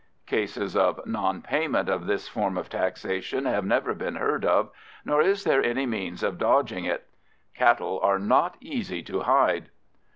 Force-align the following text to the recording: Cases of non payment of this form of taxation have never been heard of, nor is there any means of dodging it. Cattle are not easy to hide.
Cases 0.25 0.75
of 0.75 0.99
non 1.05 1.43
payment 1.43 1.87
of 1.87 2.07
this 2.07 2.27
form 2.27 2.57
of 2.57 2.69
taxation 2.69 3.45
have 3.45 3.63
never 3.63 3.93
been 3.93 4.15
heard 4.15 4.43
of, 4.43 4.71
nor 5.05 5.21
is 5.21 5.43
there 5.43 5.63
any 5.63 5.85
means 5.85 6.23
of 6.23 6.39
dodging 6.39 6.85
it. 6.85 7.05
Cattle 7.53 7.99
are 8.01 8.17
not 8.17 8.57
easy 8.61 9.03
to 9.03 9.19
hide. 9.19 9.69